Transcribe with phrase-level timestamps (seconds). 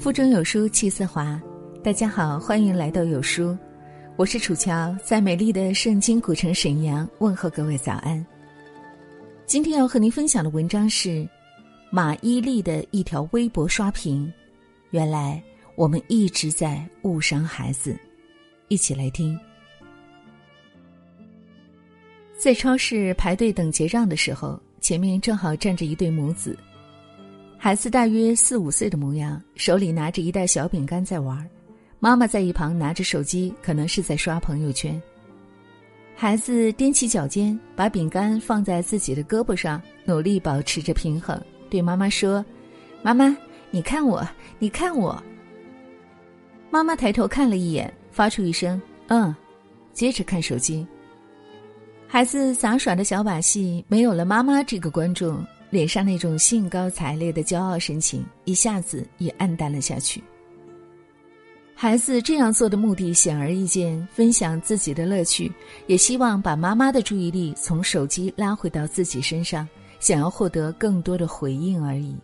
[0.00, 1.38] 腹中有书气自华。
[1.84, 3.54] 大家好，欢迎来到有书，
[4.16, 8.24] 我是楚乔，在美丽的圣经古城沈阳问候各位早安。
[9.44, 11.28] 今天要和您分享的文章是
[11.90, 14.32] 马伊琍的一条微博刷屏。
[14.88, 15.40] 原来
[15.74, 17.94] 我们一直在误伤孩子，
[18.68, 19.38] 一起来听。
[22.38, 26.58] 在超市排队等结账的时候，前面正好站着一对母子。
[27.62, 31.46] 孩子大约四五岁的模样，手里拿着一袋小饼干在玩，
[31.98, 35.00] 妈妈在一旁拿着手机，可能是在刷朋友圈。
[36.16, 41.38] 孩子踮起脚尖，把饼干放在自己的胳膊上，努力保持着平衡，
[41.68, 42.42] 对妈妈说
[43.04, 43.36] ：“妈妈，
[43.70, 44.26] 你看我，
[44.58, 45.22] 你看我。”
[46.72, 49.34] 妈妈抬头看了一眼，发出一声“嗯”，
[49.92, 50.86] 接着看手机。
[52.08, 55.44] 孩子杂耍的小把戏没有了妈妈这个观众。
[55.70, 60.22] 脸上那种兴高采烈的骄傲神情一下子也暗淡了下去。
[61.74, 65.50] 孩子这样做的目的显而易见，分享自己的乐趣，
[65.86, 69.66] 也希望把妈妈的注意力从手机拉回到自己身上，
[69.98, 72.14] 想要获得更多的回应而已。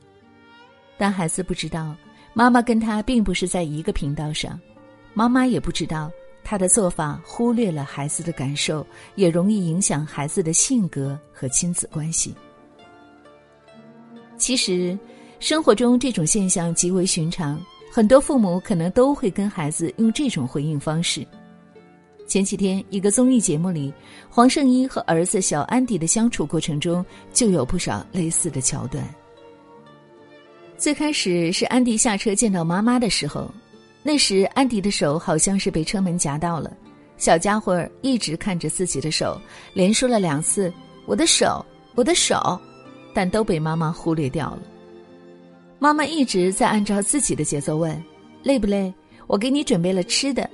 [0.98, 1.96] 但孩子不知道，
[2.34, 4.60] 妈妈跟他并不是在一个频道上，
[5.14, 6.10] 妈妈也不知道
[6.44, 12.34] 他的做法忽略了孩子的感受，也容易影响孩子的性格和亲子关系。
[14.38, 14.98] 其实，
[15.40, 21.26] 生活中这种现象极为寻常，很多父母可能都会跟孩子用这种回应方式。
[22.26, 23.92] 前几天，一个综艺节目里，
[24.28, 29.02] 黄圣依和儿子小安迪的相处过程中，就有不少类似的桥段。
[30.76, 33.50] 最开始是安迪下车见到妈妈的时候，
[34.02, 36.76] 那时安迪的手好像是被车门夹到了，
[37.16, 39.40] 小家伙一直看着自己的手，
[39.72, 40.70] 连说了两次
[41.06, 41.64] “我的手，
[41.94, 42.60] 我的手”。
[43.16, 44.62] 但都被妈妈忽略掉了。
[45.78, 48.04] 妈妈一直在按照自己的节奏问
[48.44, 48.92] ：“累不累？
[49.26, 50.46] 我给你准备了吃的。”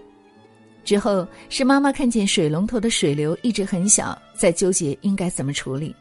[0.84, 5.92] 之后是妈妈看见水龙头的水流一直很小，在纠结应该怎么处理。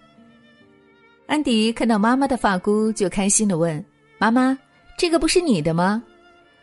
[1.26, 3.84] 安迪看到妈妈的发箍，就开心的问
[4.20, 4.56] ：“妈妈，
[5.00, 6.04] 这个不是你的吗？”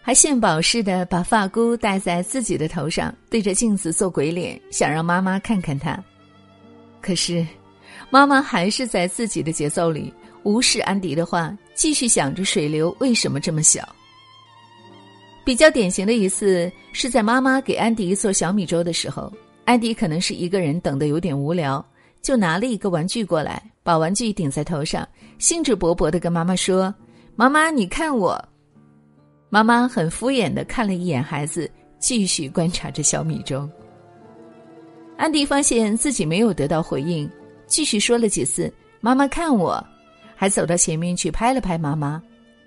[0.01, 6.01] 还献宝似的把发箍戴在自己的头上，对着镜子做鬼脸，想让妈妈看看他。
[7.01, 7.45] 可是。
[8.11, 13.87] 妈妈还是在自己的节奏里无视安迪的话，继续想着水流为什么这么小。
[15.45, 19.33] 比较典型的一次是在妈妈给安迪做小米粥的时候，
[19.65, 21.85] 安迪可能是一个人等的有点无聊，
[22.21, 25.07] 就拿了一个玩具过来，把玩具顶在头上，
[25.39, 26.95] 兴致勃勃的跟妈妈说
[27.35, 28.43] ：“妈妈，你看我。”
[29.49, 33.67] 妈妈很敷衍的看了一眼孩子，继续观察着小米粥。
[35.17, 37.29] 安迪发现自己没有得到回应。
[37.69, 39.87] 继续说了几次，妈妈看我，
[40.35, 42.21] 还走到前面去拍了拍妈妈。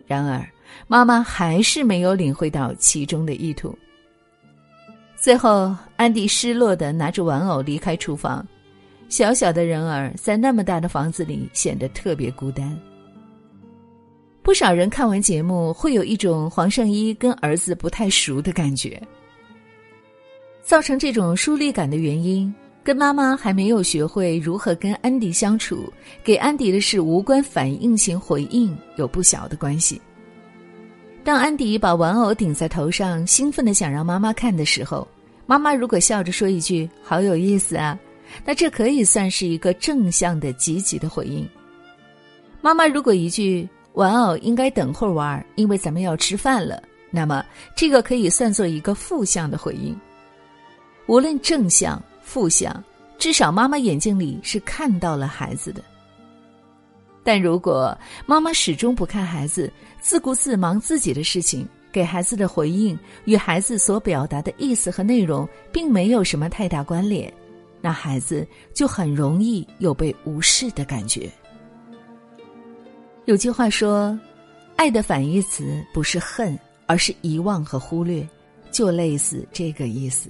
[0.07, 0.47] 然而，
[0.88, 3.78] 妈妈还是没有领会到其中的意图。
[5.16, 8.47] 最后，安迪失落的拿着玩偶离开厨房。
[9.09, 12.79] 小小的人儿在那么大的房子里显得特别孤单。
[14.41, 19.01] 不少人看完节目会有一种黄圣依跟儿子不太熟的感觉。
[20.63, 22.53] 造成这种疏离感的原因。
[22.84, 25.92] 跟妈妈还没有学会如何跟安迪相处，
[26.24, 30.02] 给安迪的是无关反应型回应，有不小的关系。
[31.24, 35.08] 当安迪把玩偶顶在头上，兴奋的想让妈妈看的时候，
[35.46, 38.00] 妈妈如果笑着说一句“好有意思啊”，
[38.44, 41.48] 那这可以算是一个正向的、积极的回应。
[42.62, 46.81] 妈妈如果一句“玩偶应该等会儿玩，因为咱们要吃饭了”，
[47.12, 49.96] 那么这个可以算作一个负向的回应。
[51.06, 52.02] 无论正向。
[52.31, 52.81] 负向，
[53.18, 55.84] 至少妈妈眼睛里是看到了孩子的。
[57.25, 59.69] 但如果妈妈始终不看孩子，
[60.00, 67.31] 自顾自忙自己的事情，给孩子的回应与孩子所表达的意思和内容并没有什么太大关联，
[67.81, 71.30] 那孩子就很容易有被无视的感觉。
[73.25, 74.18] 有句话说
[74.77, 76.57] ：“爱的反义词不是恨，
[76.88, 78.25] 而是遗忘和忽略”，
[78.72, 80.30] 就类似这个意思。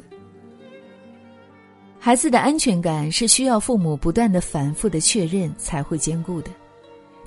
[2.04, 6.50] 孩子的安全感是需要父母不断的反复的确认才会坚固的。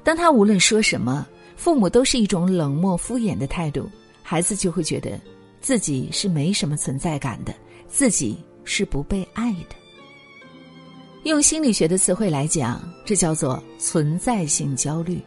[0.02, 1.24] 当他无论说什么，
[1.54, 3.88] 父母都是一种冷漠敷衍的态度，
[4.20, 5.16] 孩子就会觉得
[5.60, 7.54] 自己是没什么存在感的，
[7.86, 9.76] 自己是不被爱的。
[11.22, 15.20] 用心理学的词汇来讲，这叫做存在性焦虑。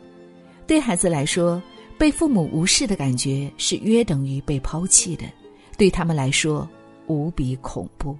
[0.67, 1.63] 对孩子来说，
[1.97, 5.23] 被父母无视的感觉是约等于被抛弃的，
[5.77, 6.67] 对他们来说
[7.07, 8.13] 无比恐怖。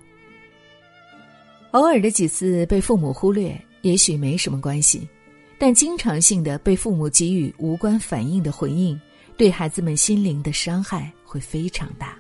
[1.72, 5.08] 偶尔的几次被父母忽略，也许没什么关系，
[5.58, 9.00] 但经常性的被父母给予无关反应的回应，
[9.36, 12.18] 对孩子们心灵的伤害会非常大。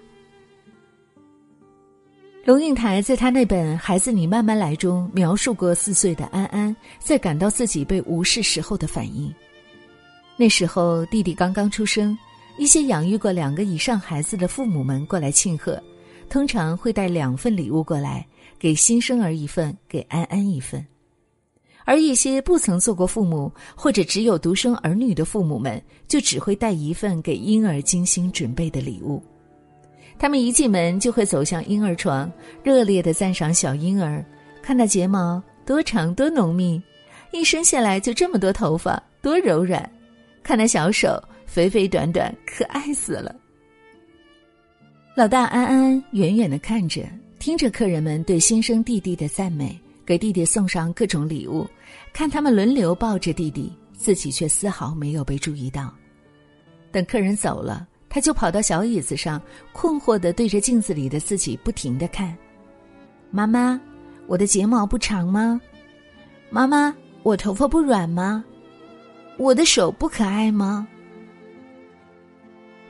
[2.45, 9.33] 龙应台在他那本《孩子，你慢慢来》中描述过四岁的安安在感到自己被无视时候的反应。
[10.37, 12.17] 那时候弟弟刚刚出生，
[12.57, 15.81] 一些养育过两个以上孩子的父母们过来庆贺，
[16.29, 18.25] 通常会带两份礼物过来，
[18.59, 20.85] 给新生儿一份，给安安一份。
[21.85, 29.23] 而一些不曾做过父母或者只有独生儿女的父母们，就只会带一份给婴儿精心准备的礼物。
[30.19, 32.29] 他们一进门就会走向婴儿床，
[32.61, 34.25] 热烈的赞赏小婴儿，
[34.61, 36.81] 看那睫毛多长多浓密，
[37.31, 39.81] 一生下来就这么多头发，多柔软；
[40.43, 43.33] 看那小手肥肥短短，可爱死了。
[45.15, 47.07] 老大安安远远的看着，
[47.47, 51.65] 听着客人们对新生弟弟的赞美，给弟弟送上各种礼物，
[52.11, 55.89] 看他们轮流抱着弟弟，自己却丝毫没有被注意到。
[56.91, 57.87] 等客人走了。
[58.09, 59.41] 他就跑到小椅子上，
[59.71, 62.37] 困惑的对着镜子里的自己不停的看。
[63.31, 63.79] 妈妈，
[64.27, 65.61] 我的睫毛不长吗？
[66.49, 66.93] 妈妈，
[67.23, 68.43] 我头发不软吗？
[69.37, 70.85] 我的手不可爱吗？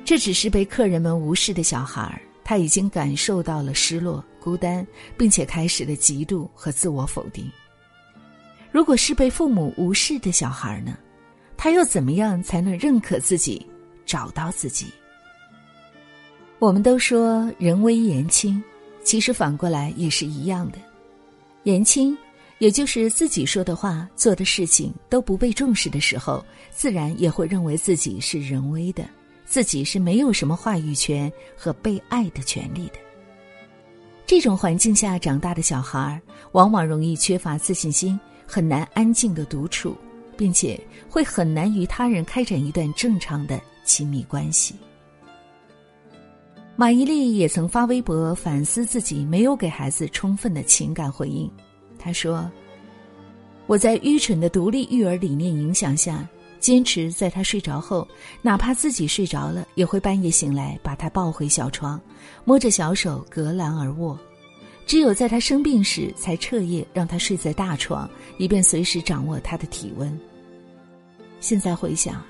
[0.03, 7.51] 这只是被客人们无视的小孩儿他已经感受到了失落、孤单，并且开始了嫉妒和自我否定。
[8.71, 10.97] 如果是被父母无视的小孩呢？
[11.57, 13.67] 他又怎么样才能认可自己，
[14.05, 14.85] 找到自己？
[16.59, 18.63] 我们都说人微言轻，
[19.03, 20.77] 其实反过来也是一样的。
[21.63, 22.17] 言轻，
[22.59, 26.41] 也就是自己说的话、做的事情都不被重视的时候，
[26.71, 29.03] 自然也会认为自己是人微的，
[29.45, 33.06] 自己是没有什么话语权和被爱的权利的。
[34.27, 36.21] 这种环境下长大的小孩儿，
[36.51, 39.95] 往往容易缺乏自信心，很难安静的独处，
[40.35, 40.77] 并且
[41.09, 44.75] 会很难与他人开展一段正常的亲密关系。
[46.75, 51.49] 马伊琍也曾发微博反思自己没有给孩子充分的情感回应。
[51.97, 52.51] 她说
[53.65, 56.27] ：“我在愚蠢的独立育儿理念影响下，
[56.59, 58.07] 坚持在他睡着后，
[58.41, 61.99] 哪怕自己睡着了，也会半夜醒来把他抱回小床，
[62.45, 64.17] 摸着小手隔栏而卧。
[64.85, 70.19] 只有在他生病时，才彻夜让他睡在大床，以便随时掌握他的体温。
[71.39, 72.23] 现在回想，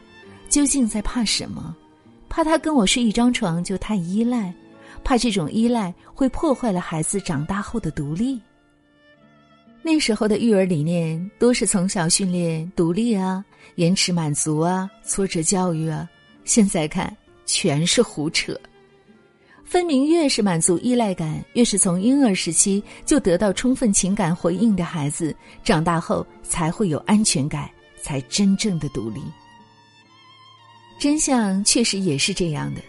[0.50, 1.75] 究竟在怕什么？”
[2.30, 4.53] 怕他跟我睡一张床就太依赖，
[5.01, 8.39] 怕这种依赖会破坏了孩子长大后的独立。
[9.81, 13.44] 那时候的育儿理念都是从小训练独立啊、
[13.75, 16.08] 延迟满足啊、挫折教育啊，
[16.46, 17.16] 现在看
[17.46, 18.60] 全是胡扯。
[19.64, 27.69] 分明越是满足依赖感，越是从婴儿时期就得到充分情感回应的孩子，长大后才会有安全感，
[28.02, 29.22] 才真正的独立。
[30.98, 32.81] 真相确实也是这样的，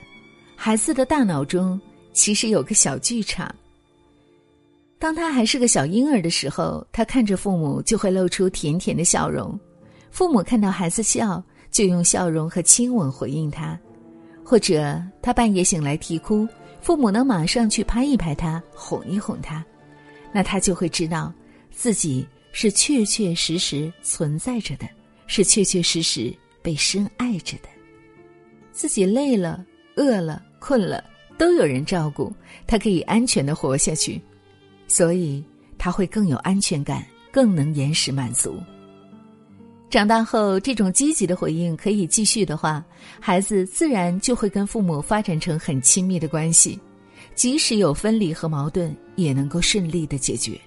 [0.54, 1.78] 孩子的大脑中
[2.12, 3.52] 其实有个小剧场。
[5.00, 9.58] 当他还是个小婴儿的时候，他看着父母就会露出甜甜的笑容，
[10.10, 13.78] 父母看到孩子笑，就用笑容和亲吻回应他；
[14.44, 16.48] 或者他半夜醒来啼哭，
[16.80, 19.64] 父母能马上去拍一拍他，哄一哄他，
[20.32, 21.32] 那他就会知道
[21.70, 24.88] 自己是确确实实存在着的，
[25.26, 27.68] 是确确实实被深爱着的。
[28.72, 29.64] 自己累了、
[29.96, 31.04] 饿了、困了，
[31.36, 32.32] 都有人照顾，
[32.66, 34.20] 他可以安全的活下去，
[34.86, 35.44] 所以
[35.76, 38.56] 他会更有安全感，更能延时满足。
[39.90, 42.84] 长大后，这种积极的回应可以继续的话，
[43.18, 46.78] 孩子自然就会跟父母发展成很亲密的关系，
[47.34, 50.60] 即使有分离和矛盾，也能够顺利的解决。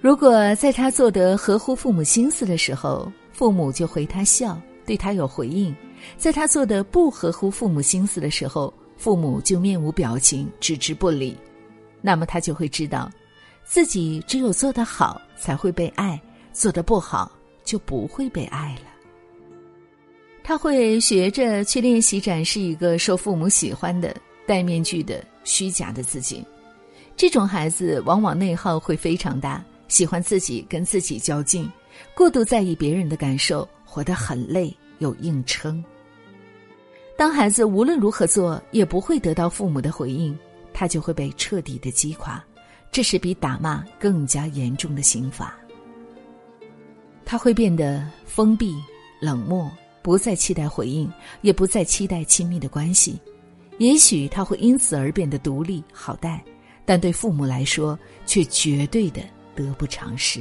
[0.00, 5.72] 如果在他做得合乎父母心思的时候，父母就回他笑，对他有回应。
[6.16, 11.36] 在他做的不合乎父母心思的时候，父母就面无表情，置之不理。
[12.00, 13.08] 那么他就会知道，
[13.64, 16.20] 自己只有做得好才会被爱，
[16.52, 17.30] 做的不好
[17.64, 18.90] 就不会被爱了。
[20.44, 24.14] 他会学着去练习展示一个受父母喜欢的、
[24.46, 26.44] 戴面具的、虚假的自己。
[27.16, 31.70] 这种孩子往往内耗会非常大，喜欢自己跟自己较劲，
[32.14, 35.82] 过度在意别人的感受，活得很累又硬撑。
[37.16, 40.36] 当孩子无论如何做也不会得到父母的回应，
[40.72, 42.42] 他就会被彻底的击垮，
[42.90, 45.56] 这是比打骂更加严重的刑罚。
[47.24, 48.74] 他会变得封闭、
[49.20, 49.70] 冷漠，
[50.02, 51.10] 不再期待回应，
[51.40, 53.18] 也不再期待亲密的关系。
[53.78, 56.42] 也许他会因此而变得独立、好带，
[56.84, 59.22] 但对父母来说却绝对的
[59.54, 60.40] 得不偿失。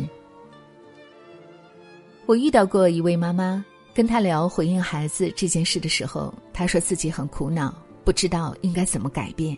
[2.26, 3.64] 我遇到过一位妈妈。
[3.94, 9.58] 跟他聊回应孩子这件事的时候，他说自己很苦恼，不知道应该怎么改变。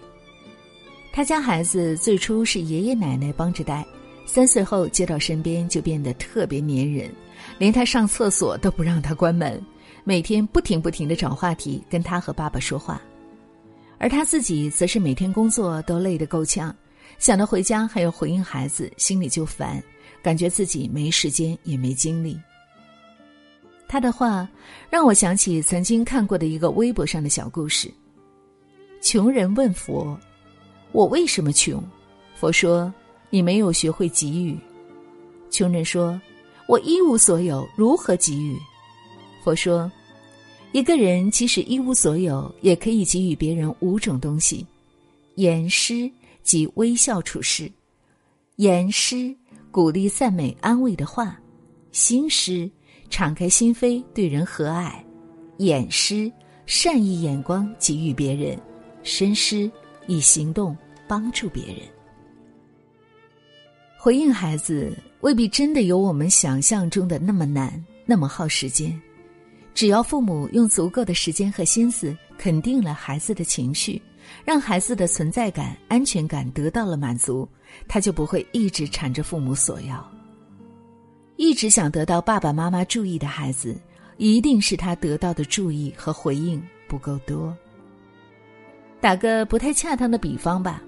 [1.11, 3.85] 他家孩子最初是爷爷奶奶帮着带，
[4.25, 7.09] 三岁后接到身边就变得特别粘人，
[7.57, 9.61] 连他上厕所都不让他关门，
[10.03, 13.01] 每天不停不停的找话题跟他和爸爸说话。
[13.99, 16.75] 而他自己则是每天工作都累得够呛，
[17.19, 19.81] 想到回家还要回应孩子，心里就烦，
[20.21, 22.39] 感觉自己没时间也没精力。
[23.87, 24.49] 他的话
[24.89, 27.93] 让我想起曾经看过的一个微博上的小故事。
[29.01, 30.19] 穷人问佛
[30.91, 31.83] ：“我为什么穷？”
[32.35, 32.91] 佛说
[33.33, 34.55] ：“你没有学会给予。”
[35.49, 36.21] 穷人说
[36.69, 38.55] ：“我一无所有，如何给予？”
[39.43, 39.91] 佛说。
[40.71, 44.65] 一个人即使一无所有，也可以给予别人五种东西：
[45.35, 46.09] 言师
[46.41, 47.71] 即微笑处事；
[48.55, 49.35] 言师
[49.69, 51.27] 鼓励、赞美、安慰的话；
[51.91, 52.67] 心师
[53.07, 54.93] 敞开心扉对人和蔼；
[55.57, 56.31] 眼师
[56.65, 58.57] 善意眼光给予别人；
[59.03, 59.69] 身师
[60.07, 60.75] 以行动
[61.07, 61.81] 帮助别人。
[64.03, 64.91] 回应孩子
[65.21, 69.01] 未必真的有我们想象中的那么难，那么耗时间。
[69.73, 74.01] 只要父母用足够的时间和心思肯定了孩子的情绪，
[74.43, 77.47] 让孩子的存在感、安全感得到了满足，
[77.87, 80.05] 他就不会一直缠着父母索要。
[81.37, 83.73] 一直想得到爸爸妈妈注意的孩子，
[84.17, 87.55] 一定是他得到的注意和回应不够多。
[88.99, 90.83] 打个不太恰当的比方吧，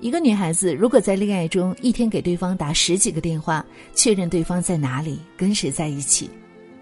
[0.00, 3.64] 一个女孩子如果在恋爱中一天给对方打十几个电话，
[3.94, 6.30] 确认对方在哪里、跟谁在一起。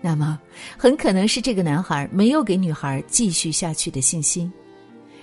[0.02, 0.38] 那么，
[0.76, 4.52] 很可能是这个男孩没有给女孩继续下去的信心。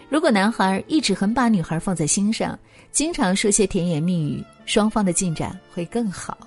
[0.09, 2.57] 如果男孩一直很把女孩放在心上，
[2.91, 6.37] 经常说些甜言蜜语，双方的进展会更好。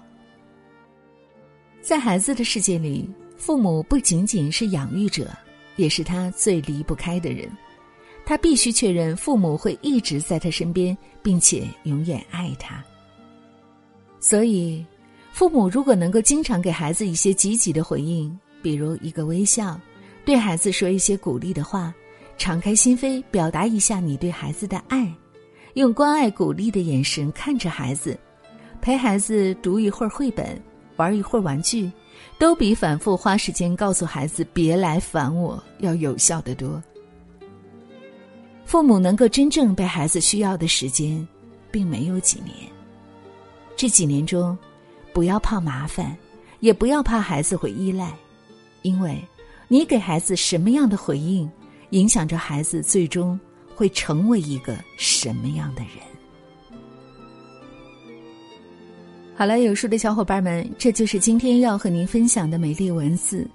[1.80, 5.30] 在孩子的世界里，父母不仅仅是养育者，
[5.76, 7.48] 也是他最离不开的人。
[8.26, 12.84] 他必须确认父母会一直在他身边，并且永远爱他。
[14.20, 14.84] 所以。
[15.32, 19.78] 父母如果能够经常给孩子一些积极的回应，比如一个微笑，
[20.24, 21.92] 对孩子说一些鼓励的话，
[22.38, 25.12] 敞开心扉表达一下你对孩子的爱，
[25.74, 28.18] 用关爱鼓励的眼神看着孩子，
[28.80, 30.58] 陪孩子读一会儿绘本，
[30.96, 31.92] 玩一会儿玩具，
[32.38, 36.82] 都比反复花时间告诉孩子别来烦我要有效的多。
[38.66, 41.26] 父母能够真正被孩子需要的时间，
[41.70, 42.54] 并没有几年，
[43.76, 44.56] 这几年中。
[45.14, 46.14] 不要怕麻烦，
[46.60, 48.12] 也不要怕孩子会依赖，
[48.82, 49.18] 因为，
[49.66, 51.50] 你给孩子什么样的回应，
[51.88, 53.40] 影响着孩子最终
[53.74, 55.92] 会成为一个什么样的人。
[59.34, 63.48] 好了，有书的小伙伴们，这就是今天要和您分享的美丽文字。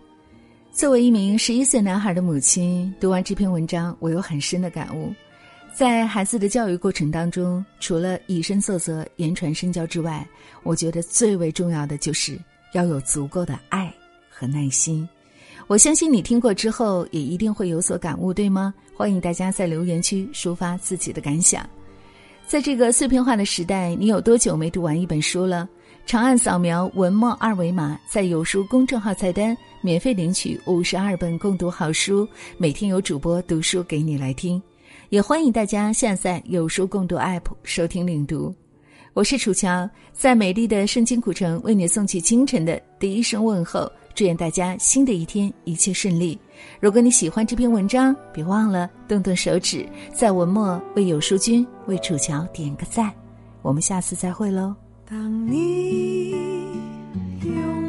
[0.72, 5.14] 作为一名十一岁男孩的母亲，读完这篇文章，我有很深的感悟。
[5.74, 10.26] 在孩子的教育过程当中，除了以身作则、言传身教之外，
[10.64, 12.40] 我觉得最为重要的就是
[12.72, 13.94] 要有足够的爱
[14.30, 15.08] 和耐心。
[15.68, 18.74] 我相信你听过之后也一定会有所感悟，对吗？
[18.96, 21.70] 欢迎大家在留言区抒发自己的感想。
[22.48, 25.68] 在这个碎片化的时代，你有多久没读完一本书了？
[26.06, 32.28] 长按扫描文末二维码，在有书公众号菜单免费领取五十二本共读好书，
[32.58, 34.62] 每天有主播读书给你来听。
[35.10, 38.54] 也欢迎大家下载有书共读 App 收听领读，
[39.14, 46.38] 我是楚乔，在美丽的圣经古城为你送去清晨的第一声问候，祝愿大家新的一天一切顺利。
[46.82, 53.12] 如果你喜欢这篇文章，别忘了动动手指，在文末为有书君为楚乔点个赞。
[53.62, 54.76] 我们下次再会喽。
[55.12, 56.32] 当你。
[57.44, 57.81] 用